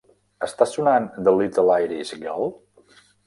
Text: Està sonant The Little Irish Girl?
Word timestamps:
Està 0.45 0.65
sonant 0.69 1.05
The 1.27 1.33
Little 1.41 1.75
Irish 1.89 2.17
Girl? 2.25 2.51